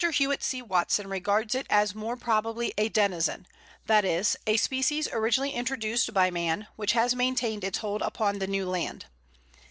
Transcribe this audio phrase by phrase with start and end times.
[0.11, 0.63] Hewett C.
[0.63, 3.45] Watson regards it as more probably a denizen,
[3.85, 8.47] that is, a species originally introduced by man, which has maintained its hold upon the
[8.47, 9.05] new land.